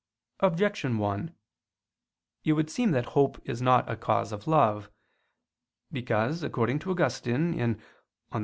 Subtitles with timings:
[0.39, 1.35] Objection 1:
[2.43, 4.89] It would seem that hope is not a cause of love.
[5.91, 7.75] Because, according to Augustine (De
[8.31, 8.39] Civ.